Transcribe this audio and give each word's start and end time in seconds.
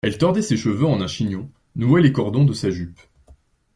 Elle 0.03 0.17
tordait 0.17 0.41
ses 0.41 0.57
cheveux 0.57 0.87
en 0.87 0.99
un 0.99 1.05
chignon, 1.07 1.47
nouait 1.75 2.01
les 2.01 2.11
cordons 2.11 2.43
de 2.43 2.53
sa 2.53 2.71
jupe. 2.71 2.99